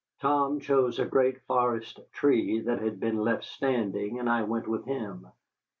Tom 0.19 0.59
chose 0.59 0.97
a 0.97 1.05
great 1.05 1.39
forest 1.43 1.99
tree 2.11 2.59
that 2.61 2.81
had 2.81 2.99
been 2.99 3.17
left 3.19 3.43
standing, 3.43 4.17
and 4.17 4.27
I 4.27 4.41
went 4.41 4.67
with 4.67 4.85
him. 4.85 5.27